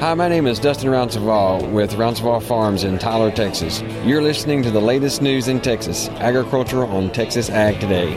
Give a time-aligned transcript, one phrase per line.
[0.00, 3.82] Hi, my name is Dustin Rouncevall with Rouncevall Farms in Tyler, Texas.
[4.02, 8.16] You're listening to the latest news in Texas, agriculture on Texas Ag Today.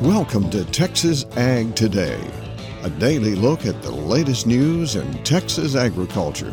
[0.00, 2.20] Welcome to Texas Ag Today,
[2.82, 6.52] a daily look at the latest news in Texas agriculture.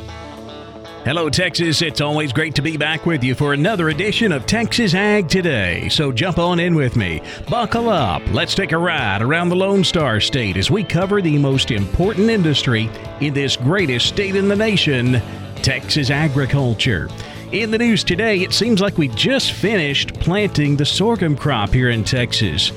[1.03, 1.81] Hello, Texas.
[1.81, 5.89] It's always great to be back with you for another edition of Texas Ag Today.
[5.89, 7.23] So jump on in with me.
[7.49, 8.21] Buckle up.
[8.31, 12.29] Let's take a ride around the Lone Star State as we cover the most important
[12.29, 12.87] industry
[13.19, 15.19] in this greatest state in the nation
[15.55, 17.09] Texas agriculture.
[17.51, 21.89] In the news today, it seems like we just finished planting the sorghum crop here
[21.89, 22.71] in Texas.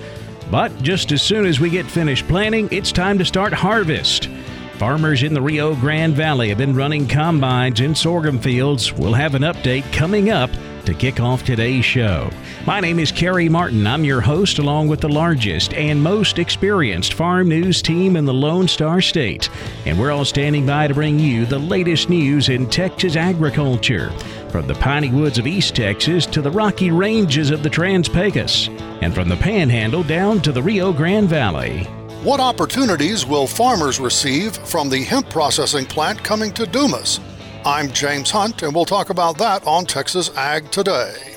[0.51, 4.31] But just as soon as we get finished planting, it's time to start harvest.
[4.79, 8.93] Farmers in the Rio Grande Valley have been running combines in sorghum fields.
[8.93, 10.51] We'll have an update coming up
[10.85, 12.29] to kick off today's show.
[12.67, 13.87] My name is Carey Martin.
[13.87, 18.35] I'm your host, along with the largest and most experienced farm news team in the
[18.35, 19.49] Lone Star State.
[19.87, 24.11] And we're all standing by to bring you the latest news in Texas agriculture.
[24.51, 28.69] From the piney woods of East Texas to the rocky ranges of the Trans Pecos,
[29.01, 31.89] and from the Panhandle down to the Rio Grande Valley.
[32.25, 37.21] What opportunities will farmers receive from the hemp processing plant coming to Dumas?
[37.67, 41.37] I'm James Hunt, and we'll talk about that on Texas Ag Today.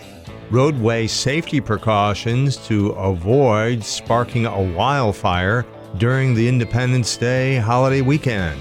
[0.49, 5.65] Roadway safety precautions to avoid sparking a wildfire
[5.97, 8.57] during the Independence Day holiday weekend.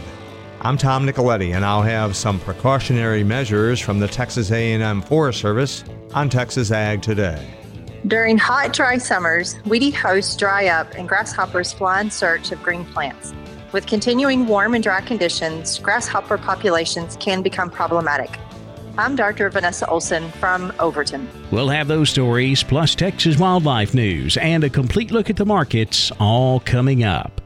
[0.62, 5.84] I'm Tom Nicoletti, and I'll have some precautionary measures from the Texas A&M Forest Service
[6.12, 7.48] on Texas Ag Today.
[8.06, 12.84] During hot, dry summers, weedy hosts dry up and grasshoppers fly in search of green
[12.84, 13.34] plants.
[13.72, 18.38] With continuing warm and dry conditions, grasshopper populations can become problematic.
[18.96, 19.50] I'm Dr.
[19.50, 21.28] Vanessa Olson from Overton.
[21.50, 26.12] We'll have those stories, plus Texas wildlife news, and a complete look at the markets
[26.20, 27.40] all coming up.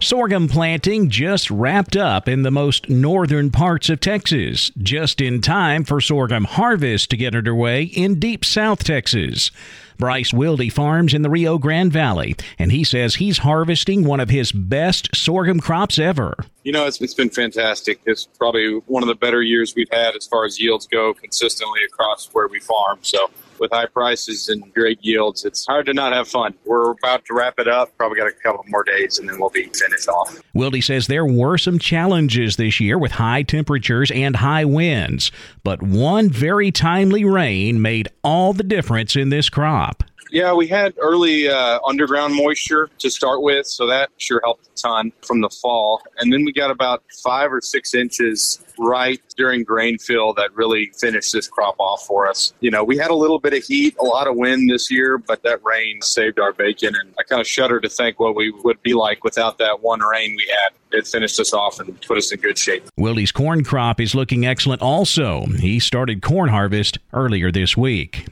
[0.00, 5.84] Sorghum planting just wrapped up in the most northern parts of Texas, just in time
[5.84, 9.50] for sorghum harvest to get underway in deep South Texas.
[9.98, 14.28] Bryce Wilde farms in the Rio Grande Valley, and he says he's harvesting one of
[14.28, 16.36] his best sorghum crops ever.
[16.64, 18.00] You know, it's, it's been fantastic.
[18.04, 21.80] It's probably one of the better years we've had as far as yields go consistently
[21.84, 22.98] across where we farm.
[23.02, 26.54] So with high prices and great yields, it's hard to not have fun.
[26.64, 27.96] We're about to wrap it up.
[27.96, 30.40] Probably got a couple more days and then we'll be finished off.
[30.54, 35.30] Wilde says there were some challenges this year with high temperatures and high winds,
[35.62, 40.02] but one very timely rain made all the difference in this crop.
[40.30, 44.74] Yeah, we had early uh, underground moisture to start with, so that sure helped a
[44.74, 46.02] ton from the fall.
[46.18, 50.90] And then we got about five or six inches right during grain fill that really
[50.98, 52.52] finished this crop off for us.
[52.60, 55.18] You know, we had a little bit of heat, a lot of wind this year,
[55.18, 56.94] but that rain saved our bacon.
[56.94, 60.00] And I kind of shudder to think what we would be like without that one
[60.00, 60.98] rain we had.
[60.98, 62.88] It finished us off and put us in good shape.
[62.96, 65.46] Willie's corn crop is looking excellent also.
[65.46, 68.26] He started corn harvest earlier this week.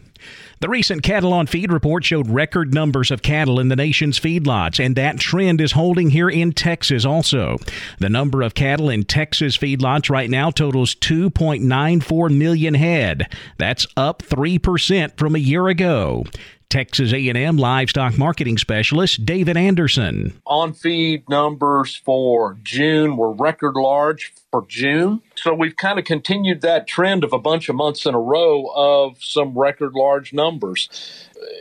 [0.60, 4.84] The recent cattle on feed report showed record numbers of cattle in the nation's feedlots,
[4.84, 7.56] and that trend is holding here in Texas also.
[7.98, 13.32] The number of cattle in Texas feedlots right now totals 2.94 million head.
[13.58, 16.24] That's up 3% from a year ago.
[16.70, 20.40] Texas A&M livestock marketing specialist David Anderson.
[20.44, 25.22] On feed numbers for June were record large for June.
[25.36, 28.70] So we've kind of continued that trend of a bunch of months in a row
[28.74, 30.88] of some record large numbers.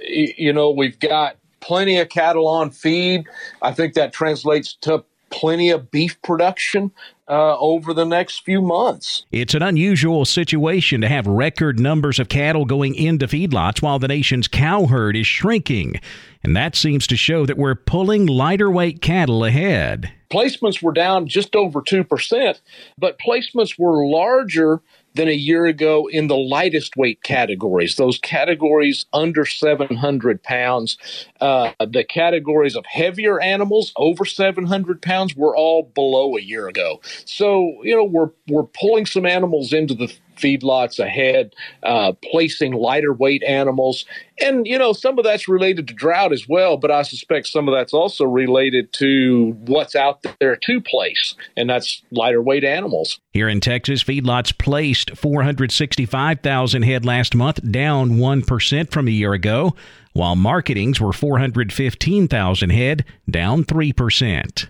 [0.08, 3.28] You know, we've got plenty of cattle on feed.
[3.62, 6.92] I think that translates to plenty of beef production
[7.28, 9.26] uh, over the next few months.
[9.32, 14.08] It's an unusual situation to have record numbers of cattle going into feedlots while the
[14.08, 16.00] nation's cow herd is shrinking.
[16.44, 20.12] And that seems to show that we're pulling lighter weight cattle ahead.
[20.34, 22.60] Placements were down just over 2%,
[22.98, 24.82] but placements were larger
[25.14, 30.98] than a year ago in the lightest weight categories, those categories under 700 pounds.
[31.40, 37.00] Uh, the categories of heavier animals over 700 pounds were all below a year ago.
[37.26, 41.54] So, you know, we're, we're pulling some animals into the feedlots ahead,
[41.84, 44.06] uh, placing lighter weight animals.
[44.42, 47.68] And, you know, some of that's related to drought as well, but I suspect some
[47.68, 53.20] of that's also related to what's out there to place, and that's lighter weight animals.
[53.32, 59.76] Here in Texas, feedlots placed 465,000 head last month, down 1% from a year ago,
[60.14, 64.68] while marketings were 415,000 head, down 3%.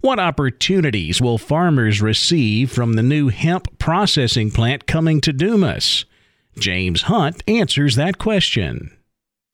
[0.00, 6.04] What opportunities will farmers receive from the new hemp processing plant coming to Dumas?
[6.58, 8.96] James Hunt answers that question.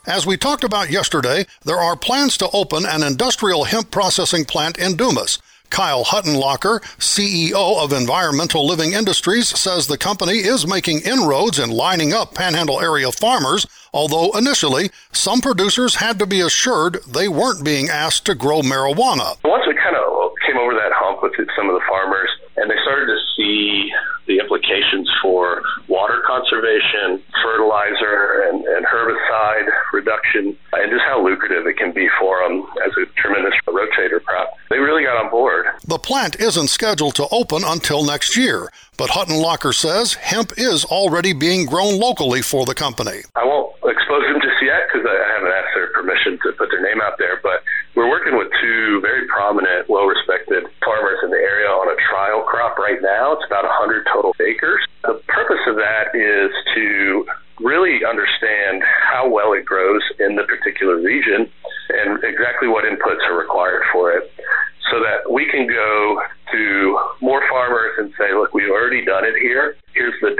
[0.07, 4.79] As we talked about yesterday, there are plans to open an industrial hemp processing plant
[4.79, 5.41] in Dumas.
[5.69, 12.13] Kyle Huttenlocher, CEO of Environmental Living Industries, says the company is making inroads in lining
[12.13, 13.67] up panhandle area farmers,
[13.97, 19.41] although initially some producers had to be assured they weren't being asked to grow marijuana.
[19.43, 22.77] Once we kind of came over that hump with some of the farmers, and they
[22.85, 23.91] started to see
[24.27, 31.77] the implications for water conservation, fertilizer, and, and herbicide reduction, and just how lucrative it
[31.77, 34.51] can be for them as a tremendous rotator crop.
[34.71, 35.67] They really got on board.
[35.87, 41.33] The plant isn't scheduled to open until next year, but Huttenlocher says hemp is already
[41.33, 43.23] being grown locally for the company.
[43.37, 46.81] I won't expose them just yet because I haven't asked their permission to put their
[46.81, 47.61] name out there, but
[47.93, 52.41] we're working with two very prominent, well respected farmers in the area on a trial
[52.49, 53.37] crop right now.
[53.37, 54.81] It's about 100 total acres.
[55.05, 57.29] The purpose of that is to
[57.61, 61.49] really understand how well it grows in the particular region
[61.93, 64.33] and exactly what inputs are required for it
[64.91, 66.21] so that we can go
[66.53, 69.77] to more farmers and say, look, we've already done it here.
[69.95, 70.37] Here's the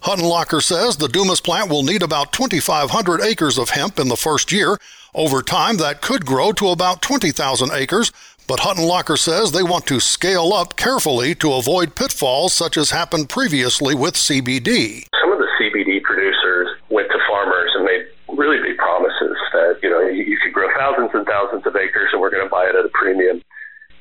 [0.00, 0.10] data.
[0.10, 4.52] Huttenlocher says the Dumas plant will need about 2,500 acres of hemp in the first
[4.52, 4.78] year.
[5.14, 8.12] Over time, that could grow to about 20,000 acres,
[8.46, 13.28] but Huttenlocher says they want to scale up carefully to avoid pitfalls such as happened
[13.28, 15.04] previously with CBD.
[15.20, 18.06] Some of the CBD producers went to farmers and made
[18.38, 22.20] really big promises that, you know, you could grow thousands and thousands of acres and
[22.20, 23.42] we're going to buy it at a premium.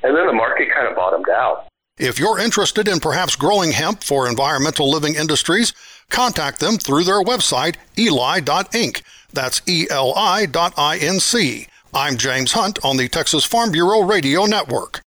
[0.04, 1.66] And then the market kind of bottomed out.
[2.00, 5.74] If you're interested in perhaps growing hemp for environmental living industries,
[6.10, 9.02] contact them through their website, eli.inc.
[9.32, 11.68] That's E-L-I.inc.
[11.94, 15.02] I'm James Hunt on the Texas Farm Bureau Radio Network.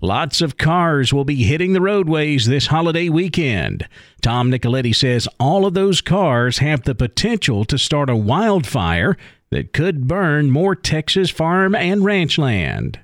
[0.00, 3.86] Lots of cars will be hitting the roadways this holiday weekend.
[4.22, 9.16] Tom Nicoletti says all of those cars have the potential to start a wildfire
[9.50, 13.00] that could burn more Texas farm and ranch land.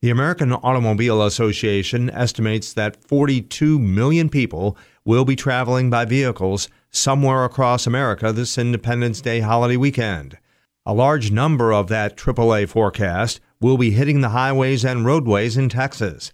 [0.00, 4.76] The American Automobile Association estimates that 42 million people
[5.08, 10.36] will be traveling by vehicles somewhere across America this Independence Day holiday weekend.
[10.84, 15.70] A large number of that AAA forecast will be hitting the highways and roadways in
[15.70, 16.30] Texas.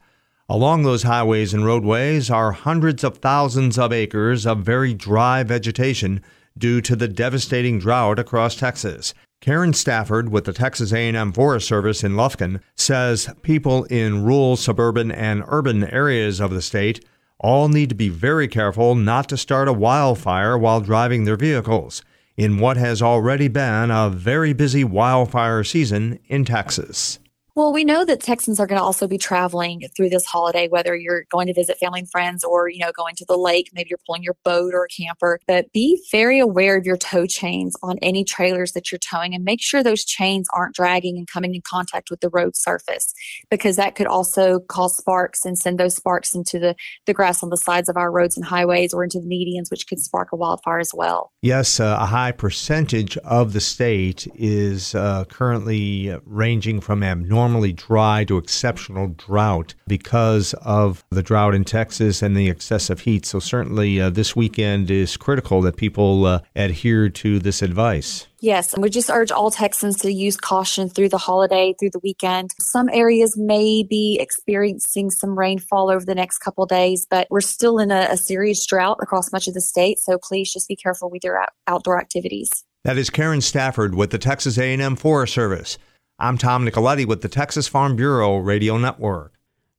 [0.49, 6.21] Along those highways and roadways are hundreds of thousands of acres of very dry vegetation
[6.59, 9.15] due to the devastating drought across Texas.
[9.41, 15.13] Karen Stafford with the Texas A&M Forest Service in Lufkin says people in rural, suburban,
[15.13, 17.05] and urban areas of the state
[17.39, 22.03] all need to be very careful not to start a wildfire while driving their vehicles
[22.37, 27.19] in what has already been a very busy wildfire season in Texas.
[27.57, 30.97] Well, we know that Texans are going to also be traveling through this holiday, whether
[30.97, 33.91] you're going to visit family and friends or, you know, going to the lake, maybe
[33.91, 35.39] you're pulling your boat or a camper.
[35.47, 39.45] But be very aware of your tow chains on any trailers that you're towing and
[39.45, 43.15] make sure those chains aren't dragging and coming in contact with the road surface
[43.51, 46.75] because that could also cause sparks and send those sparks into the,
[47.07, 49.87] the grass on the sides of our roads and highways or into the medians, which
[49.87, 51.31] could spark a wildfire as well.
[51.41, 57.73] Yes, uh, a high percentage of the state is uh, currently ranging from abnormal abnormally
[57.73, 63.27] dry to exceptional drought because of the drought in Texas and the excessive heat.
[63.27, 68.27] So, certainly, uh, this weekend is critical that people uh, adhere to this advice.
[68.41, 72.01] Yes, and we just urge all Texans to use caution through the holiday, through the
[72.03, 72.51] weekend.
[72.59, 77.79] Some areas may be experiencing some rainfall over the next couple days, but we're still
[77.79, 79.99] in a, a, serious drought across much of the state.
[79.99, 82.65] So please just be careful with your out- outdoor activities.
[82.85, 85.79] That is Karen Stafford with the Texas A&M Forest Service.
[86.17, 89.33] I'm Tom Nicoletti with the Texas Farm Bureau Radio Network.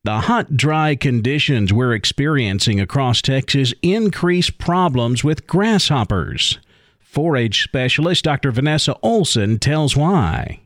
[0.03, 6.59] The hot, dry conditions we're experiencing across Texas increase problems with grasshoppers.
[6.99, 8.51] 4 H specialist Dr.
[8.51, 10.59] Vanessa Olson tells why.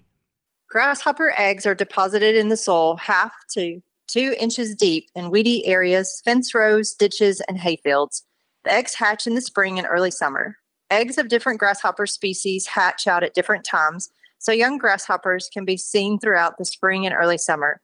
[0.70, 6.20] Grasshopper eggs are deposited in the soil half to two inches deep in weedy areas,
[6.26, 8.24] fence rows, ditches, and hayfields.
[8.64, 10.58] The eggs hatch in the spring and early summer.
[10.90, 15.78] Eggs of different grasshopper species hatch out at different times so young grasshoppers can be
[15.78, 17.82] seen throughout the spring and early summer.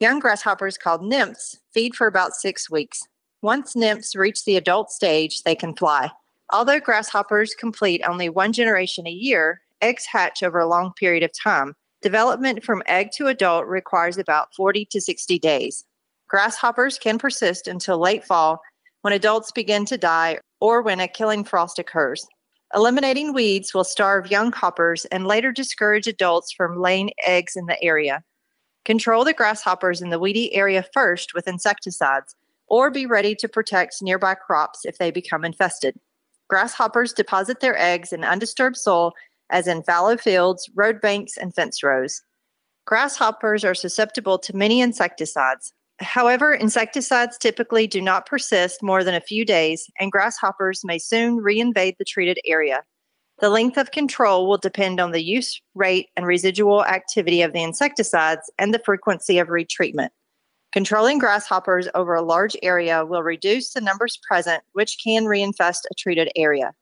[0.00, 3.02] Young grasshoppers called nymphs feed for about six weeks.
[3.42, 6.10] Once nymphs reach the adult stage, they can fly.
[6.52, 11.32] Although grasshoppers complete only one generation a year, eggs hatch over a long period of
[11.32, 11.74] time.
[12.02, 15.84] Development from egg to adult requires about 40 to 60 days.
[16.28, 18.60] Grasshoppers can persist until late fall
[19.02, 22.26] when adults begin to die or when a killing frost occurs.
[22.76, 27.82] Eliminating weeds will starve young hoppers and later discourage adults from laying eggs in the
[27.82, 28.22] area.
[28.84, 34.02] Control the grasshoppers in the weedy area first with insecticides, or be ready to protect
[34.02, 35.96] nearby crops if they become infested.
[36.48, 39.14] Grasshoppers deposit their eggs in undisturbed soil,
[39.48, 42.20] as in fallow fields, road banks, and fence rows.
[42.84, 45.72] Grasshoppers are susceptible to many insecticides.
[46.00, 51.38] However, insecticides typically do not persist more than a few days, and grasshoppers may soon
[51.38, 52.84] reinvade the treated area.
[53.38, 57.62] The length of control will depend on the use rate and residual activity of the
[57.62, 60.08] insecticides and the frequency of retreatment.
[60.72, 65.94] Controlling grasshoppers over a large area will reduce the numbers present, which can reinfest a
[65.94, 66.72] treated area.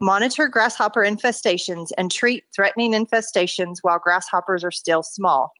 [0.00, 5.52] Monitor grasshopper infestations and treat threatening infestations while grasshoppers are still small.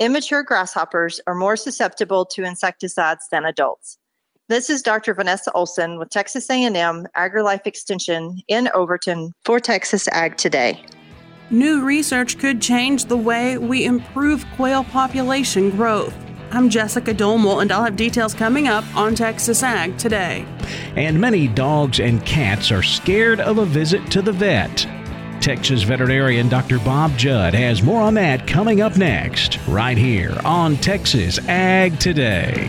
[0.00, 3.98] Immature grasshoppers are more susceptible to insecticides than adults.
[4.48, 5.12] This is Dr.
[5.12, 10.82] Vanessa Olson with Texas A&M AgriLife Extension in Overton for Texas Ag Today.
[11.50, 16.14] New research could change the way we improve quail population growth.
[16.50, 20.46] I'm Jessica Domel, and I'll have details coming up on Texas Ag today.
[20.96, 24.86] And many dogs and cats are scared of a visit to the vet.
[25.40, 26.78] Texas veterinarian Dr.
[26.80, 32.68] Bob Judd has more on that coming up next, right here on Texas Ag Today.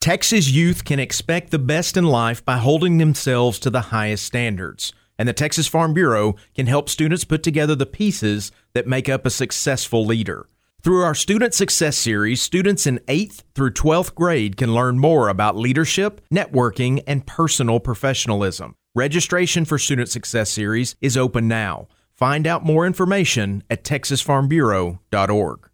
[0.00, 4.92] Texas youth can expect the best in life by holding themselves to the highest standards
[5.18, 9.24] and the Texas Farm Bureau can help students put together the pieces that make up
[9.24, 10.46] a successful leader.
[10.84, 15.56] Through our Student Success Series, students in 8th through 12th grade can learn more about
[15.56, 18.74] leadership, networking, and personal professionalism.
[18.94, 21.88] Registration for Student Success Series is open now.
[22.12, 25.70] Find out more information at texasfarmbureau.org.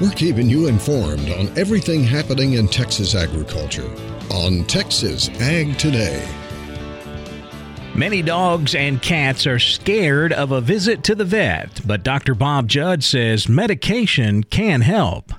[0.00, 3.88] We're keeping you informed on everything happening in Texas agriculture
[4.32, 6.47] on Texas Ag Today.
[7.98, 12.36] Many dogs and cats are scared of a visit to the vet, but Dr.
[12.36, 15.32] Bob Judd says medication can help.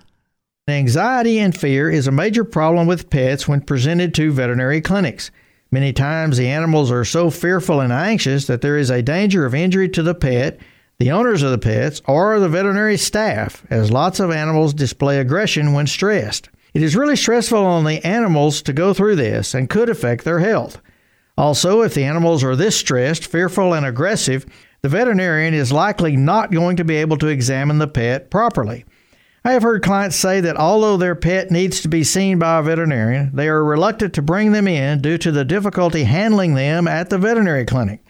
[0.67, 5.31] Anxiety and fear is a major problem with pets when presented to veterinary clinics.
[5.71, 9.55] Many times the animals are so fearful and anxious that there is a danger of
[9.55, 10.59] injury to the pet,
[10.97, 15.71] the owners of the pets, or the veterinary staff, as lots of animals display aggression
[15.71, 16.49] when stressed.
[16.73, 20.39] It is really stressful on the animals to go through this and could affect their
[20.39, 20.81] health.
[21.39, 24.45] Also, if the animals are this stressed, fearful, and aggressive,
[24.81, 28.83] the veterinarian is likely not going to be able to examine the pet properly.
[29.45, 32.61] I have heard clients say that although their pet needs to be seen by a
[32.61, 37.09] veterinarian, they are reluctant to bring them in due to the difficulty handling them at
[37.09, 38.03] the veterinary clinic.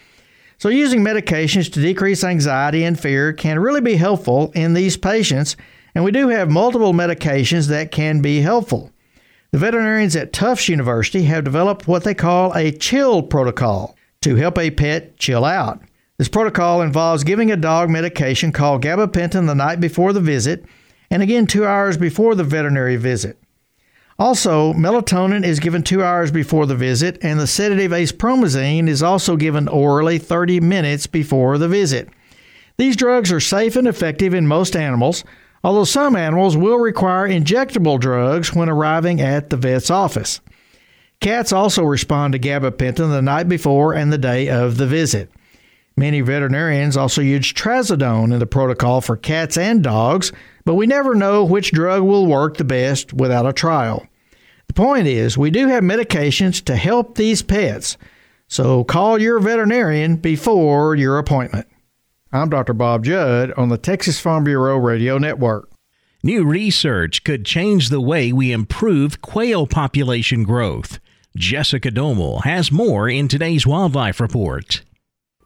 [0.57, 5.55] So, using medications to decrease anxiety and fear can really be helpful in these patients
[5.93, 8.91] and we do have multiple medications that can be helpful.
[9.51, 14.57] The veterinarians at Tufts University have developed what they call a chill protocol to help
[14.57, 15.81] a pet chill out.
[16.17, 20.65] This protocol involves giving a dog medication called gabapentin the night before the visit
[21.09, 23.37] and again two hours before the veterinary visit.
[24.19, 29.37] Also, melatonin is given two hours before the visit, and the sedative acepromazine is also
[29.37, 32.09] given orally 30 minutes before the visit.
[32.77, 35.23] These drugs are safe and effective in most animals,
[35.63, 40.41] although some animals will require injectable drugs when arriving at the vet's office.
[41.21, 45.29] Cats also respond to gabapentin the night before and the day of the visit.
[45.97, 50.31] Many veterinarians also use trazodone in the protocol for cats and dogs,
[50.63, 54.07] but we never know which drug will work the best without a trial.
[54.67, 57.97] The point is, we do have medications to help these pets,
[58.47, 61.67] so call your veterinarian before your appointment.
[62.31, 62.73] I'm Dr.
[62.73, 65.67] Bob Judd on the Texas Farm Bureau Radio Network.
[66.21, 70.99] New research could change the way we improve quail population growth.
[71.35, 74.83] Jessica Domel has more in today's Wildlife Report.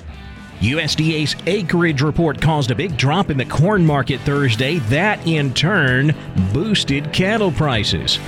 [0.61, 4.79] USDA's acreage report caused a big drop in the corn market Thursday.
[4.91, 6.15] That, in turn,
[6.53, 8.19] boosted cattle prices.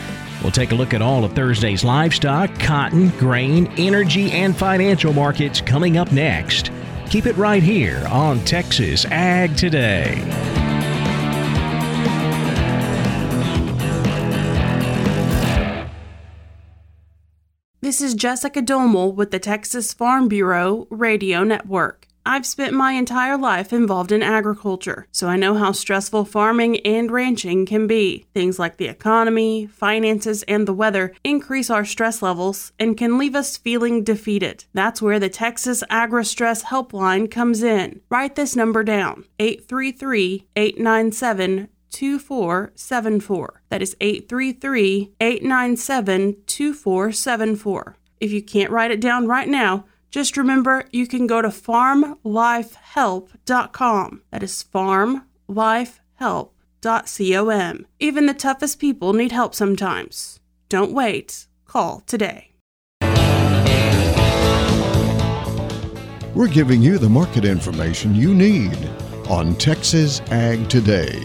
[0.42, 5.60] We'll take a look at all of Thursday's livestock, cotton, grain, energy, and financial markets
[5.60, 6.72] coming up next.
[7.10, 10.16] Keep it right here on Texas Ag Today.
[17.82, 22.06] This is Jessica Domel with the Texas Farm Bureau Radio Network.
[22.24, 27.10] I've spent my entire life involved in agriculture, so I know how stressful farming and
[27.10, 28.26] ranching can be.
[28.32, 33.34] Things like the economy, finances, and the weather increase our stress levels and can leave
[33.34, 34.64] us feeling defeated.
[34.72, 38.00] That's where the Texas Agri Stress Helpline comes in.
[38.08, 43.62] Write this number down 833 897 2474.
[43.68, 47.96] That is 833 897 2474.
[48.20, 54.22] If you can't write it down right now, just remember you can go to farmlifehelp.com.
[54.30, 56.52] That is farmlifehelp.com.
[58.00, 60.40] Even the toughest people need help sometimes.
[60.68, 61.46] Don't wait.
[61.64, 62.48] Call today.
[66.34, 68.76] We're giving you the market information you need
[69.28, 71.22] on Texas Ag Today.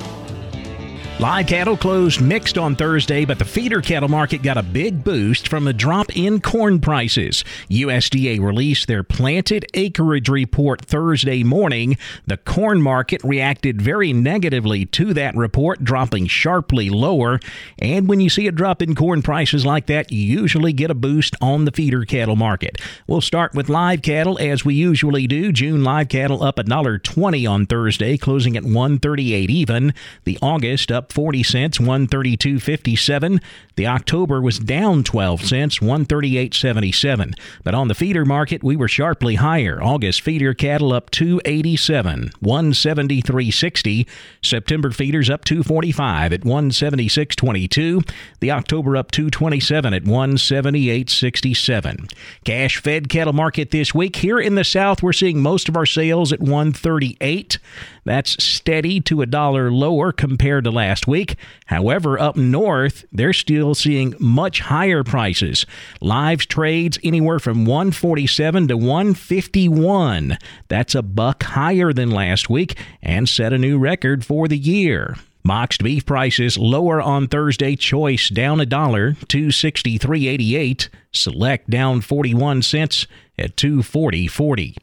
[1.19, 5.47] Live cattle closed mixed on Thursday, but the feeder cattle market got a big boost
[5.47, 7.43] from a drop in corn prices.
[7.71, 11.97] USDA released their planted acreage report Thursday morning.
[12.27, 17.39] The corn market reacted very negatively to that report, dropping sharply lower.
[17.79, 20.95] And when you see a drop in corn prices like that, you usually get a
[20.95, 22.79] boost on the feeder cattle market.
[23.07, 25.51] We'll start with live cattle as we usually do.
[25.51, 29.95] June live cattle up $1.20 on Thursday, closing at 138 even.
[30.23, 33.41] The August up 40 cents, 132.57.
[33.75, 37.33] The October was down 12 cents, 138.77.
[37.63, 39.81] But on the feeder market, we were sharply higher.
[39.81, 44.07] August feeder cattle up 287, 173.60.
[44.41, 48.09] September feeders up 245 at 176.22.
[48.39, 52.11] The October up 227 at 178.67.
[52.43, 55.85] Cash fed cattle market this week here in the South, we're seeing most of our
[55.85, 57.59] sales at 138.
[58.07, 61.35] That's steady to a dollar lower compared to last week.
[61.65, 65.65] However, up north, they're still seeing much higher prices.
[65.99, 70.37] Lives trades anywhere from 147 to 151.
[70.69, 75.17] That's a buck higher than last week and set a new record for the year.
[75.43, 77.75] Boxed beef prices lower on Thursday.
[77.75, 80.89] Choice down a dollar, 263.88.
[81.11, 83.05] Select down 41 cents
[83.37, 84.75] at 240.40.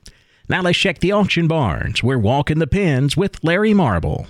[0.46, 2.02] Now let's check the auction barns.
[2.02, 4.26] We're walking the pens with Larry Marble.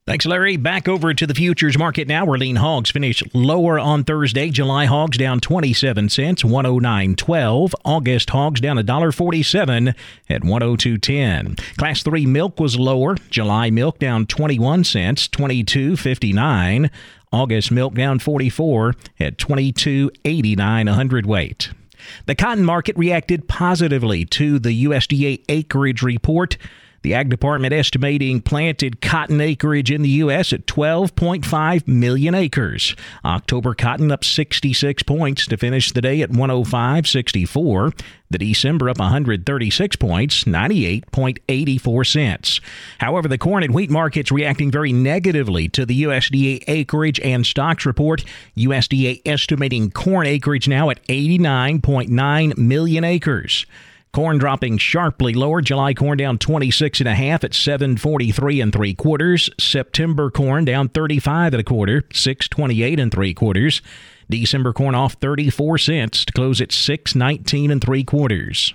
[0.05, 0.57] Thanks, Larry.
[0.57, 4.51] Back over to the futures market now, where lean hogs finished lower on Thursday.
[4.51, 7.73] July hogs down 27 cents, 109.12.
[7.85, 9.95] August hogs down $1.47
[10.29, 11.77] at 102.10.
[11.77, 13.15] Class 3 milk was lower.
[13.31, 16.91] July milk down 21 cents, 22.59.
[17.33, 21.71] August milk down 44 at 22.89 a hundredweight.
[22.27, 26.59] The cotton market reacted positively to the USDA acreage report.
[27.03, 30.53] The Ag Department estimating planted cotton acreage in the U.S.
[30.53, 32.95] at 12.5 million acres.
[33.25, 38.01] October cotton up 66 points to finish the day at 105.64.
[38.31, 42.61] The December up 136 points, 98.84 cents.
[42.99, 47.85] However, the corn and wheat markets reacting very negatively to the USDA acreage and stocks
[47.85, 48.25] report.
[48.57, 53.67] USDA estimating corn acreage now at 89.9 million acres.
[54.15, 55.63] Corn dropping sharply lower.
[55.63, 59.49] July corn down 26 and a half at 743 and three quarters.
[59.59, 63.81] September corn down 35 and a quarter, 628 and three quarters.
[64.29, 68.75] December corn off 34 cents to close at 619 and three quarters.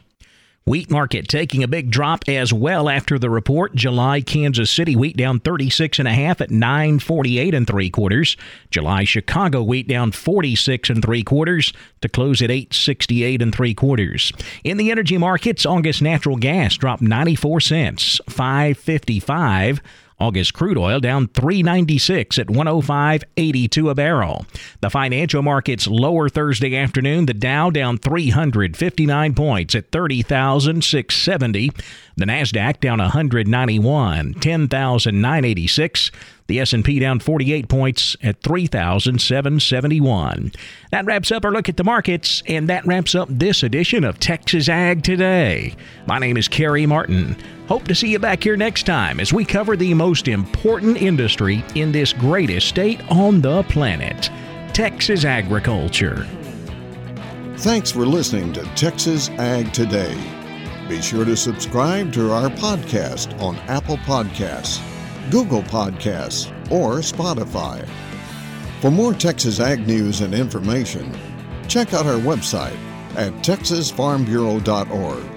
[0.67, 3.73] Wheat market taking a big drop as well after the report.
[3.73, 8.36] July Kansas City wheat down 36 and a half at 948 and three quarters.
[8.69, 14.34] July Chicago wheat down 46 and three quarters to close at 868 and three quarters.
[14.65, 19.82] In the energy markets, August natural gas dropped 94 cents, 555.
[20.19, 24.47] August crude oil down 396 at 105.82 a barrel.
[24.82, 27.27] The financial markets lower Thursday afternoon.
[27.27, 31.71] The Dow down 359 points at 30,670.
[32.15, 36.12] The Nasdaq down 191, 10,986.
[36.47, 40.51] The S&P down 48 points at 3,771.
[40.91, 44.19] That wraps up our look at the markets, and that wraps up this edition of
[44.19, 45.75] Texas Ag Today.
[46.08, 47.36] My name is Carey Martin.
[47.67, 51.65] Hope to see you back here next time as we cover the most important industry
[51.75, 54.30] in this greatest state on the planet,
[54.73, 56.25] Texas agriculture.
[57.58, 60.15] Thanks for listening to Texas Ag Today.
[60.88, 64.82] Be sure to subscribe to our podcast on Apple Podcasts,
[65.30, 67.86] Google Podcasts, or Spotify.
[68.80, 71.13] For more Texas Ag news and information,
[71.67, 72.77] check out our website
[73.17, 75.37] at texasfarmbureau.org